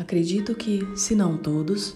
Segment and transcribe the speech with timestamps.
[0.00, 1.94] Acredito que, se não todos,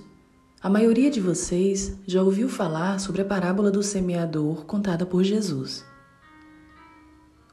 [0.60, 5.82] a maioria de vocês já ouviu falar sobre a parábola do semeador contada por Jesus.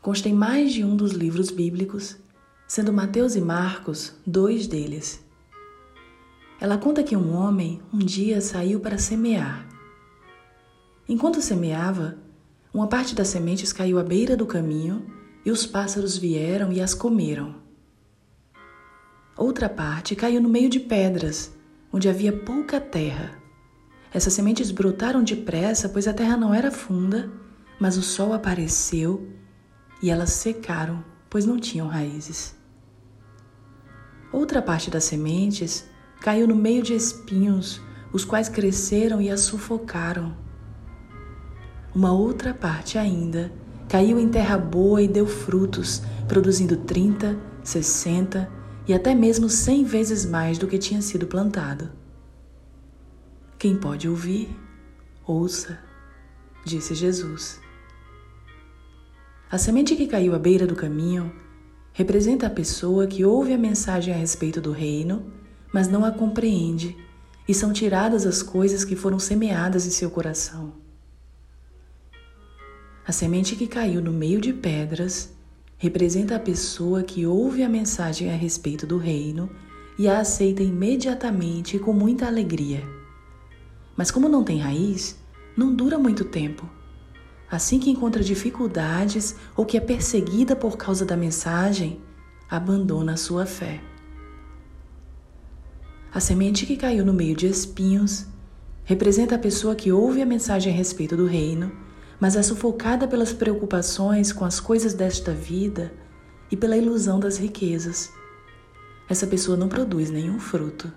[0.01, 2.17] Consta em mais de um dos livros bíblicos,
[2.67, 5.23] sendo Mateus e Marcos dois deles.
[6.59, 9.65] Ela conta que um homem um dia saiu para semear.
[11.07, 12.17] Enquanto semeava,
[12.73, 15.05] uma parte das sementes caiu à beira do caminho
[15.45, 17.60] e os pássaros vieram e as comeram.
[19.41, 21.51] Outra parte caiu no meio de pedras,
[21.91, 23.31] onde havia pouca terra.
[24.13, 27.27] Essas sementes brotaram depressa, pois a terra não era funda,
[27.79, 29.29] mas o sol apareceu
[29.99, 32.53] e elas secaram, pois não tinham raízes.
[34.31, 35.85] Outra parte das sementes
[36.19, 37.81] caiu no meio de espinhos,
[38.13, 40.37] os quais cresceram e as sufocaram.
[41.95, 43.51] Uma outra parte ainda
[43.89, 50.25] caiu em terra boa e deu frutos, produzindo 30, 60 e até mesmo 100 vezes
[50.25, 51.91] mais do que tinha sido plantado.
[53.57, 54.49] Quem pode ouvir,
[55.25, 55.79] ouça,
[56.65, 57.59] disse Jesus.
[59.51, 61.31] A semente que caiu à beira do caminho
[61.93, 65.31] representa a pessoa que ouve a mensagem a respeito do reino,
[65.73, 66.97] mas não a compreende,
[67.47, 70.73] e são tiradas as coisas que foram semeadas em seu coração.
[73.05, 75.33] A semente que caiu no meio de pedras
[75.81, 79.49] representa a pessoa que ouve a mensagem a respeito do reino
[79.97, 82.83] e a aceita imediatamente com muita alegria.
[83.97, 85.19] Mas, como não tem raiz,
[85.57, 86.69] não dura muito tempo.
[87.49, 91.99] Assim que encontra dificuldades ou que é perseguida por causa da mensagem,
[92.47, 93.81] abandona a sua fé.
[96.13, 98.27] A semente que caiu no meio de espinhos
[98.83, 101.71] representa a pessoa que ouve a mensagem a respeito do reino
[102.21, 105.91] mas é sufocada pelas preocupações com as coisas desta vida
[106.51, 108.13] e pela ilusão das riquezas.
[109.09, 110.93] Essa pessoa não produz nenhum fruto.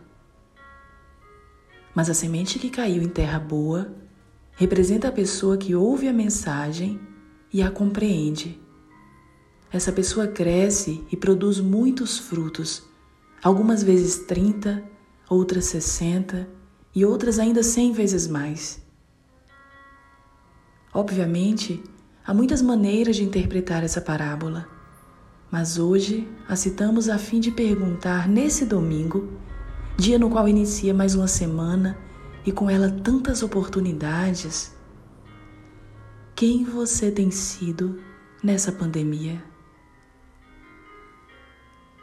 [1.94, 3.90] Mas a semente que caiu em terra boa
[4.52, 7.00] representa a pessoa que ouve a mensagem
[7.50, 8.60] e a compreende.
[9.72, 12.82] Essa pessoa cresce e produz muitos frutos,
[13.42, 14.84] algumas vezes 30,
[15.28, 16.46] outras 60
[16.94, 18.83] e outras ainda 100 vezes mais.
[20.94, 21.82] Obviamente,
[22.24, 24.68] há muitas maneiras de interpretar essa parábola,
[25.50, 29.28] mas hoje a citamos a fim de perguntar nesse domingo,
[29.98, 31.98] dia no qual inicia mais uma semana
[32.46, 34.72] e com ela tantas oportunidades,
[36.36, 38.00] quem você tem sido
[38.40, 39.42] nessa pandemia?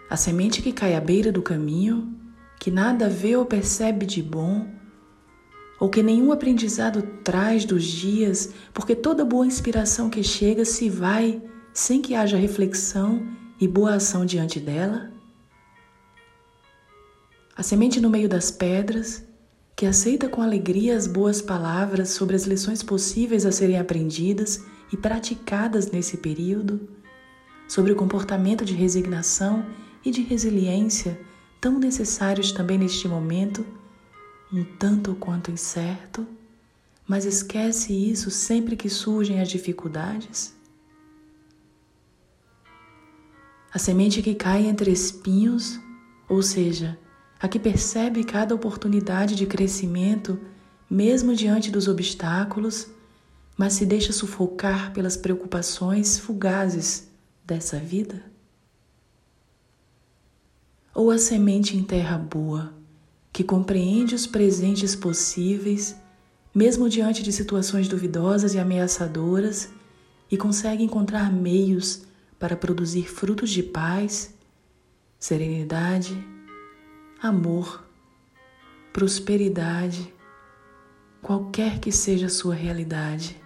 [0.09, 2.13] A semente que cai à beira do caminho,
[2.59, 4.80] que nada vê ou percebe de bom,
[5.81, 11.41] ou que nenhum aprendizado traz dos dias, porque toda boa inspiração que chega se vai
[11.73, 13.25] sem que haja reflexão
[13.59, 15.11] e boa ação diante dela?
[17.55, 19.23] A semente no meio das pedras,
[19.75, 24.63] que aceita com alegria as boas palavras sobre as lições possíveis a serem aprendidas
[24.93, 26.87] e praticadas nesse período,
[27.67, 29.65] sobre o comportamento de resignação
[30.05, 31.19] e de resiliência
[31.59, 33.65] tão necessários também neste momento
[34.51, 36.27] um tanto quanto incerto,
[37.07, 40.53] mas esquece isso sempre que surgem as dificuldades?
[43.73, 45.79] A semente que cai entre espinhos,
[46.27, 46.99] ou seja,
[47.39, 50.39] a que percebe cada oportunidade de crescimento,
[50.89, 52.87] mesmo diante dos obstáculos,
[53.57, 57.09] mas se deixa sufocar pelas preocupações fugazes
[57.45, 58.23] dessa vida?
[60.93, 62.80] Ou a semente em terra boa,
[63.41, 65.99] que compreende os presentes possíveis,
[66.53, 69.67] mesmo diante de situações duvidosas e ameaçadoras,
[70.29, 72.03] e consegue encontrar meios
[72.37, 74.35] para produzir frutos de paz,
[75.19, 76.15] serenidade,
[77.19, 77.83] amor,
[78.93, 80.13] prosperidade,
[81.19, 83.41] qualquer que seja a sua realidade.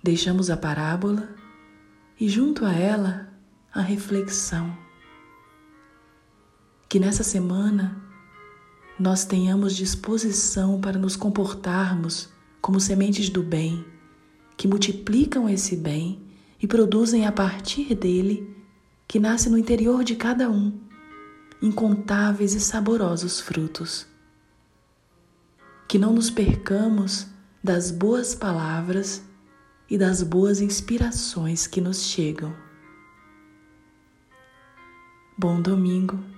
[0.00, 1.30] Deixamos a parábola
[2.20, 3.28] e, junto a ela,
[3.74, 4.85] a reflexão
[6.88, 8.00] que nessa semana
[8.98, 12.28] nós tenhamos disposição para nos comportarmos
[12.60, 13.84] como sementes do bem,
[14.56, 16.22] que multiplicam esse bem
[16.60, 18.56] e produzem a partir dele,
[19.06, 20.80] que nasce no interior de cada um,
[21.60, 24.06] incontáveis e saborosos frutos.
[25.86, 27.26] Que não nos percamos
[27.62, 29.22] das boas palavras
[29.88, 32.54] e das boas inspirações que nos chegam.
[35.38, 36.35] Bom domingo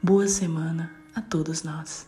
[0.00, 2.06] Boa semana a todos nós.